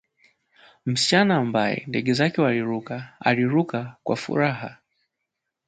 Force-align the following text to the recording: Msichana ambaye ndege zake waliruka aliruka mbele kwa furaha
Msichana 0.85 1.35
ambaye 1.37 1.83
ndege 1.87 2.13
zake 2.13 2.41
waliruka 2.41 3.13
aliruka 3.19 3.77
mbele 3.79 3.95
kwa 4.03 4.15
furaha 4.15 4.77